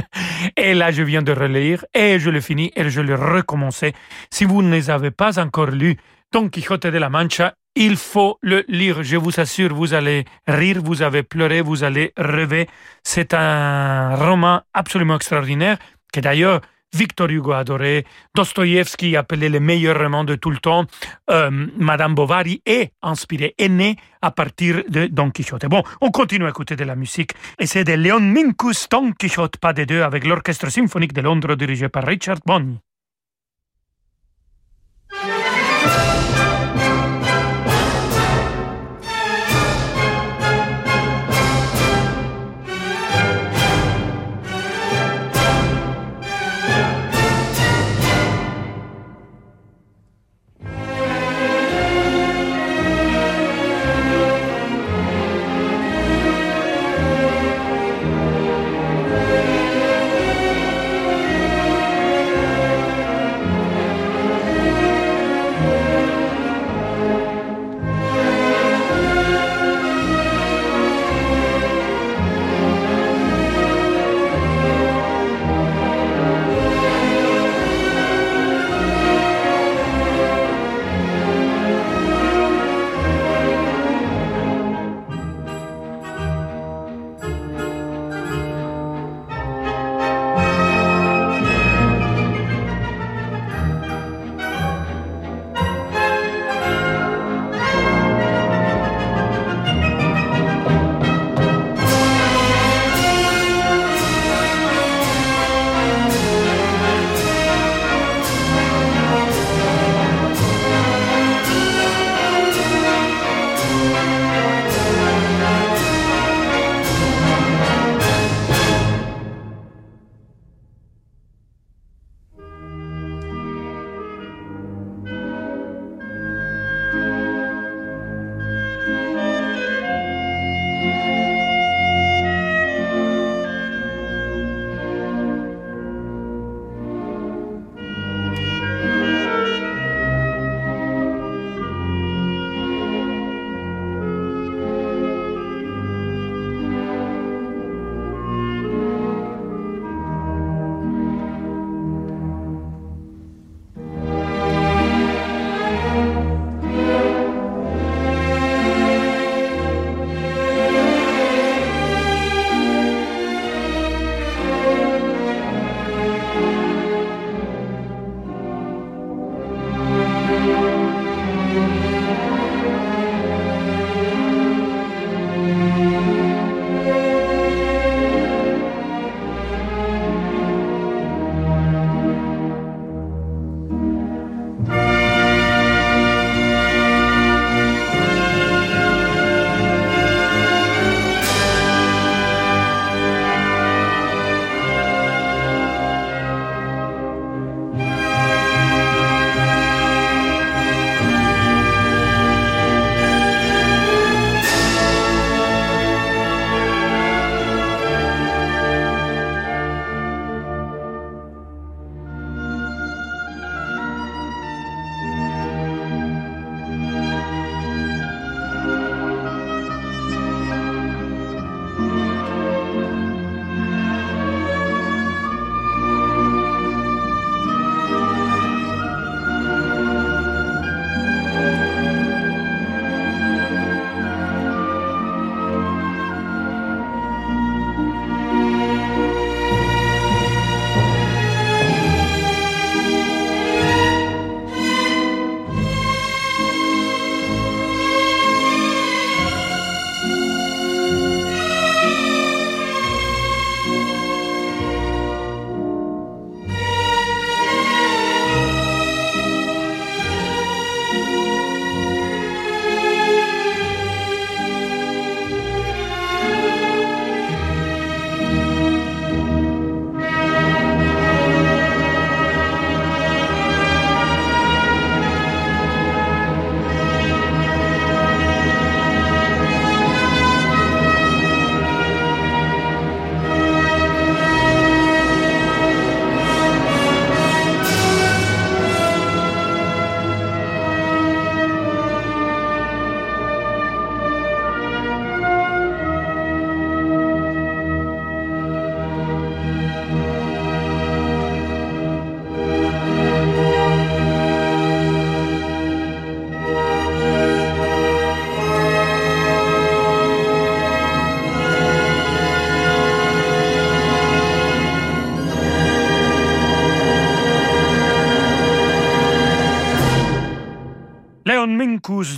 et 0.57 0.73
là, 0.73 0.91
je 0.91 1.03
viens 1.03 1.21
de 1.21 1.33
relire 1.33 1.83
et 1.93 2.19
je 2.19 2.29
le 2.29 2.39
finis 2.39 2.71
et 2.77 2.89
je 2.89 3.01
le 3.01 3.15
recommencer. 3.15 3.93
Si 4.31 4.45
vous 4.45 4.61
ne 4.61 4.71
les 4.71 4.89
avez 4.89 5.11
pas 5.11 5.37
encore 5.39 5.71
lus, 5.71 5.97
Don 6.31 6.47
Quixote 6.47 6.87
de 6.87 6.97
la 6.97 7.09
Mancha, 7.09 7.53
il 7.75 7.97
faut 7.97 8.39
le 8.41 8.63
lire. 8.69 9.03
Je 9.03 9.17
vous 9.17 9.41
assure, 9.41 9.75
vous 9.75 9.93
allez 9.93 10.23
rire, 10.47 10.79
vous 10.81 11.01
allez 11.01 11.21
pleurer, 11.21 11.59
vous 11.59 11.83
allez 11.83 12.13
rêver. 12.15 12.69
C'est 13.03 13.33
un 13.33 14.15
roman 14.15 14.61
absolument 14.73 15.17
extraordinaire 15.17 15.77
que 16.13 16.21
d'ailleurs, 16.21 16.61
Victor 16.93 17.29
Hugo 17.29 17.51
adoré, 17.51 18.05
Dostoïevski 18.35 19.15
appelé 19.17 19.49
le 19.49 19.59
meilleur 19.59 19.97
roman 19.97 20.23
de 20.23 20.35
tout 20.35 20.51
le 20.51 20.57
temps, 20.57 20.85
euh, 21.29 21.49
Madame 21.77 22.15
Bovary 22.15 22.61
est 22.65 22.91
inspiré, 23.01 23.55
est 23.57 23.69
né 23.69 23.95
à 24.21 24.31
partir 24.31 24.83
de 24.87 25.07
Don 25.07 25.31
Quixote. 25.31 25.67
Bon, 25.67 25.83
on 26.01 26.11
continue 26.11 26.45
à 26.45 26.49
écouter 26.49 26.75
de 26.75 26.83
la 26.83 26.95
musique 26.95 27.31
et 27.59 27.65
c'est 27.65 27.83
de 27.83 27.93
Leon 27.93 28.19
Minkus 28.19 28.87
Don 28.89 29.11
Quixote, 29.11 29.57
pas 29.59 29.73
des 29.73 29.85
deux, 29.85 30.01
avec 30.01 30.25
l'orchestre 30.25 30.69
symphonique 30.69 31.13
de 31.13 31.21
Londres 31.21 31.55
dirigé 31.55 31.89
par 31.89 32.05
Richard 32.05 32.39
Bonney. 32.45 32.77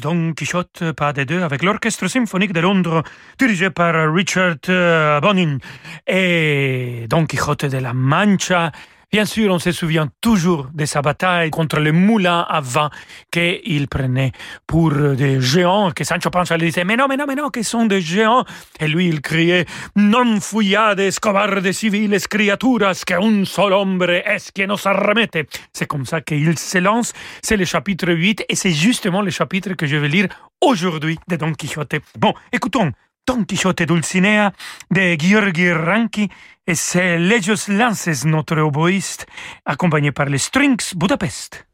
Don 0.02 0.34
Quichotte, 0.34 0.92
pas 0.92 1.12
des 1.12 1.26
deux, 1.26 1.42
avec 1.42 1.64
l'Orchestre 1.64 2.08
symphonique 2.08 2.54
de 2.54 2.60
Londres, 2.60 3.04
dirigé 3.40 3.72
par 3.72 4.14
Richard 4.14 4.58
euh, 4.70 5.20
Bonin. 5.20 5.58
Et 6.06 7.08
Don 7.10 7.26
Quichotte 7.26 7.66
de 7.66 7.78
la 7.78 7.94
Mancha, 7.94 8.72
Bien 9.12 9.26
sûr, 9.26 9.54
on 9.54 9.60
se 9.60 9.72
souvient 9.72 10.08
toujours 10.22 10.68
de 10.74 10.86
sa 10.86 11.02
bataille 11.02 11.50
contre 11.50 11.80
les 11.80 11.92
moulins 11.92 12.46
à 12.48 12.62
vent 12.62 12.90
qu'il 13.32 13.88
prenait 13.88 14.32
pour 14.68 14.92
des 14.92 15.40
géants, 15.42 15.92
que 15.92 16.04
Sancho 16.04 16.30
Panza 16.30 16.58
lui 16.58 16.68
disait, 16.68 16.84
mais 16.84 16.96
non, 16.96 17.08
mais 17.08 17.18
non, 17.18 17.26
mais 17.28 17.36
non, 17.36 17.50
que 17.50 17.64
sont 17.64 17.86
des 17.86 18.02
géants. 18.02 18.46
Et 18.80 18.88
lui, 18.88 19.08
il 19.08 19.22
criait, 19.22 19.66
non 19.96 20.40
fuyades, 20.40 21.20
cobardes 21.20 21.72
civiles 21.72 22.18
criaturas, 22.30 23.04
que 23.06 23.14
un 23.14 23.46
seul 23.46 23.74
hombre 23.74 24.10
es 24.10 24.52
que 24.54 24.66
nos 24.66 24.88
arremete. 24.88 25.48
C'est 25.74 25.88
comme 25.88 26.06
ça 26.06 26.22
qu'il 26.22 26.58
se 26.58 26.78
lance. 26.78 27.14
C'est 27.42 27.58
le 27.58 27.66
chapitre 27.66 28.12
8 28.12 28.46
et 28.50 28.56
c'est 28.56 28.72
justement 28.72 29.22
le 29.22 29.32
chapitre 29.32 29.74
que 29.74 29.88
je 29.88 29.98
vais 29.98 30.10
lire 30.10 30.28
aujourd'hui 30.62 31.18
de 31.28 31.36
Don 31.36 31.54
Quixote. 31.54 32.00
Bon, 32.18 32.34
écoutons. 32.52 32.92
Don 33.28 33.44
Quixote 33.46 33.86
Dulcinea 33.86 34.54
de 34.92 35.16
Giorgi 35.18 35.72
Ranki 35.72 36.30
et 36.68 36.76
c'est 36.76 37.18
Legios 37.18 37.70
Lances, 37.70 38.26
notre 38.26 38.58
oboïste, 38.58 39.26
accompagné 39.66 40.12
par 40.12 40.28
les 40.28 40.38
Strings 40.38 40.94
Budapest. 40.96 41.66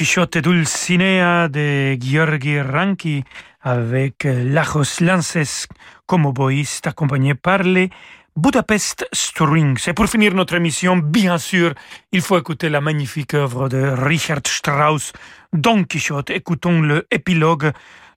Quixote 0.00 0.40
Dulcinea 0.40 1.48
de 1.48 1.94
Gheorghi 2.00 2.58
Ranki 2.58 3.22
avec 3.60 4.24
Lajos 4.24 5.02
Lances 5.02 5.68
comme 6.06 6.24
oboïste 6.24 6.86
accompagné 6.86 7.34
par 7.34 7.62
les 7.64 7.90
Budapest 8.34 9.06
Strings. 9.12 9.86
Et 9.88 9.92
pour 9.92 10.06
finir 10.06 10.32
notre 10.34 10.54
émission, 10.54 10.96
bien 10.96 11.36
sûr, 11.36 11.74
il 12.12 12.22
faut 12.22 12.38
écouter 12.38 12.70
la 12.70 12.80
magnifique 12.80 13.34
œuvre 13.34 13.68
de 13.68 13.76
Richard 13.94 14.40
Strauss, 14.46 15.12
Don 15.52 15.84
Quixote. 15.84 16.30
Écoutons 16.30 16.80
le 16.80 17.06
épilogue 17.10 17.70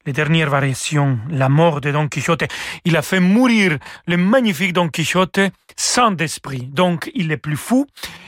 les 0.05 0.13
dernières 0.13 0.49
variations, 0.49 1.19
la 1.29 1.49
mort 1.49 1.81
de 1.81 1.91
Don 1.91 2.07
Quixote. 2.07 2.45
Il 2.85 2.97
a 2.97 3.01
fait 3.01 3.19
mourir 3.19 3.77
le 4.07 4.17
magnifique 4.17 4.73
Don 4.73 4.89
Quixote 4.89 5.39
sans 5.75 6.11
d'esprit. 6.11 6.67
Donc, 6.71 7.09
il 7.15 7.31
est 7.31 7.37
plus 7.37 7.57
fou 7.57 7.85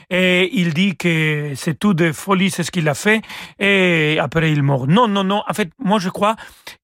et 0.09 0.49
il 0.53 0.73
dit 0.73 0.95
que 0.95 1.53
c'est 1.55 1.77
tout 1.77 1.93
de 1.93 2.11
folie, 2.11 2.51
c'est 2.51 2.63
ce 2.63 2.71
qu'il 2.71 2.87
a 2.87 2.93
fait 2.93 3.21
et 3.59 4.17
après 4.19 4.51
il 4.51 4.63
mort. 4.63 4.87
Non, 4.87 5.07
non, 5.07 5.23
non. 5.23 5.43
En 5.47 5.53
fait, 5.53 5.69
moi, 5.79 5.99
je 5.99 6.09
crois 6.09 6.35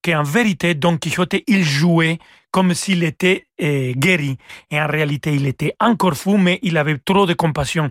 qu'en 0.04 0.22
vérité, 0.22 0.74
Don 0.74 0.96
Quixote, 0.96 1.42
il 1.46 1.64
jouait 1.64 2.18
comme 2.50 2.74
s'il 2.74 3.02
était 3.02 3.46
eh, 3.58 3.94
guéri. 3.96 4.36
Et 4.70 4.80
en 4.80 4.86
réalité, 4.86 5.34
il 5.34 5.46
était 5.46 5.74
encore 5.80 6.14
fou, 6.14 6.36
mais 6.36 6.58
il 6.62 6.76
avait 6.76 6.98
trop 6.98 7.26
de 7.26 7.32
compassion 7.32 7.90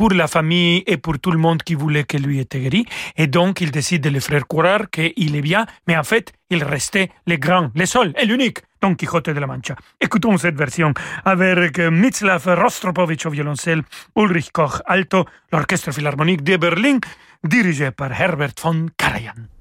pour 0.00 0.14
la 0.14 0.28
famille 0.28 0.82
et 0.86 0.96
pour 0.96 1.18
tout 1.18 1.30
le 1.30 1.36
monde 1.36 1.62
qui 1.62 1.74
voulait 1.74 2.04
que 2.04 2.16
lui 2.16 2.38
était 2.38 2.58
guéri. 2.58 2.86
Et 3.18 3.26
donc, 3.26 3.60
il 3.60 3.70
décide 3.70 4.02
de 4.02 4.08
le 4.08 4.20
faire 4.20 4.46
croire 4.48 4.88
qu'il 4.90 5.36
est 5.36 5.42
bien, 5.42 5.66
mais 5.86 5.94
en 5.94 6.04
fait, 6.04 6.32
il 6.48 6.64
restait 6.64 7.10
le 7.26 7.36
grand, 7.36 7.70
le 7.74 7.84
seul 7.84 8.14
et 8.18 8.24
l'unique 8.24 8.60
Don 8.80 8.94
Quixote 8.94 9.34
de 9.34 9.38
la 9.38 9.46
Mancha. 9.46 9.76
Écoutons 10.00 10.38
cette 10.38 10.56
version 10.56 10.94
avec 11.26 11.78
Mitzlav 11.78 12.46
Rostropovich 12.46 13.26
au 13.26 13.30
violoncelle, 13.30 13.82
Ulrich 14.16 14.52
Koch 14.52 14.80
alto, 14.86 15.26
l'orchestre 15.52 15.92
philharmonique 15.92 16.42
de 16.44 16.56
Berlin, 16.56 16.98
dirigé 17.44 17.90
par 17.90 18.18
Herbert 18.18 18.54
von 18.62 18.86
Karajan. 18.96 19.59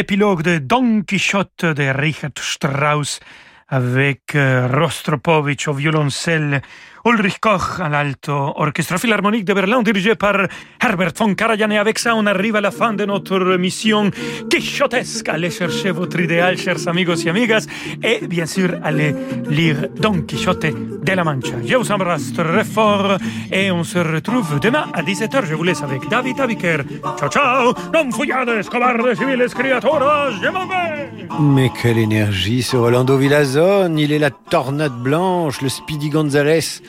L'épilogue 0.00 0.40
de 0.42 0.56
Don 0.56 1.02
Quichotte 1.02 1.66
de 1.66 1.92
Richard 1.94 2.30
Strauss 2.40 3.20
avec 3.68 4.34
euh, 4.34 4.66
Rostropovich 4.66 5.68
au 5.68 5.74
violoncelle, 5.74 6.62
Ulrich 7.04 7.38
Koch 7.40 7.80
à 7.80 7.88
l'alto, 7.88 8.32
orchestre 8.56 8.98
philharmonique 8.98 9.44
de 9.44 9.54
Berlin 9.54 9.82
dirigé 9.82 10.14
par 10.14 10.46
Herbert 10.82 11.12
von 11.16 11.34
Karajan. 11.34 11.70
Et 11.70 11.78
avec 11.78 11.98
ça, 11.98 12.14
on 12.14 12.26
arrive 12.26 12.56
à 12.56 12.60
la 12.60 12.70
fin 12.70 12.92
de 12.92 13.04
notre 13.06 13.56
mission 13.56 14.10
quichotesque. 14.50 15.28
Allez 15.28 15.50
chercher 15.50 15.92
votre 15.92 16.20
idéal, 16.20 16.58
chers 16.58 16.86
amigos 16.88 17.24
et 17.24 17.30
amigas, 17.30 17.66
et 18.02 18.26
bien 18.26 18.46
sûr, 18.46 18.74
allez 18.82 19.14
lire 19.48 19.88
Don 19.96 20.22
Quichotte 20.22 20.66
de 21.02 21.12
la 21.12 21.24
Mancha. 21.24 21.56
Je 21.64 21.76
vous 21.76 21.90
embrasse 21.90 22.32
très 22.34 22.64
fort 22.64 23.16
et 23.50 23.70
on 23.70 23.84
se 23.84 23.98
retrouve 23.98 24.60
demain 24.60 24.86
à 24.92 25.02
17h. 25.02 25.46
Je 25.46 25.54
vous 25.54 25.64
laisse 25.64 25.82
avec 25.82 26.08
David 26.08 26.38
Abiker. 26.40 26.78
Ciao, 27.18 27.30
ciao! 27.30 27.74
Non 27.94 28.10
fuyades, 28.12 28.68
cobardes 28.68 29.14
civiles 29.14 29.46
criaturas, 29.48 30.30
je 30.42 30.48
m'en 30.48 30.66
vais! 30.66 31.10
Mais 31.40 31.70
quelle 31.80 31.98
énergie 31.98 32.62
ce 32.62 32.76
Rolando 32.76 33.16
Villazone 33.16 33.98
Il 33.98 34.12
est 34.12 34.18
la 34.18 34.30
tornade 34.30 35.00
blanche, 35.02 35.62
le 35.62 35.68
Speedy 35.68 36.10
Gonzales 36.10 36.82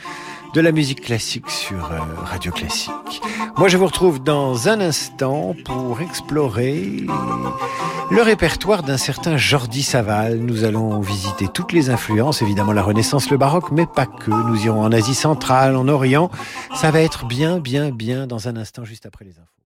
de 0.54 0.62
la 0.62 0.72
musique 0.72 1.02
classique 1.02 1.50
sur 1.50 1.92
euh, 1.92 2.00
Radio 2.24 2.52
Classique. 2.52 3.22
Moi, 3.58 3.68
je 3.68 3.78
vous 3.78 3.86
retrouve 3.86 4.22
dans 4.22 4.68
un 4.68 4.82
instant 4.82 5.56
pour 5.66 6.02
explorer 6.02 7.06
le 8.10 8.22
répertoire 8.22 8.84
d'un 8.84 8.98
certain 8.98 9.38
Jordi 9.38 9.84
Saval. 9.84 10.40
Nous 10.40 10.64
allons 10.64 11.00
visiter 11.00 11.48
toutes 11.48 11.72
les 11.72 11.90
influences, 11.90 12.42
évidemment 12.42 12.74
la 12.74 12.84
Renaissance, 12.84 13.30
le 13.30 13.38
baroque, 13.38 13.72
mais 13.72 13.86
pas 13.86 14.06
que. 14.06 14.32
Nous 14.32 14.66
irons 14.66 14.82
en 14.82 14.92
Asie 14.92 15.16
centrale, 15.16 15.76
en 15.76 15.88
Orient. 15.88 16.30
Ça 16.76 16.92
va 16.92 17.02
être 17.02 17.26
bien, 17.26 17.60
bien, 17.60 17.92
bien 17.92 18.28
dans 18.28 18.48
un 18.48 18.58
instant, 18.58 18.84
juste 18.84 19.06
après 19.06 19.26
les 19.26 19.38
infos. 19.40 19.61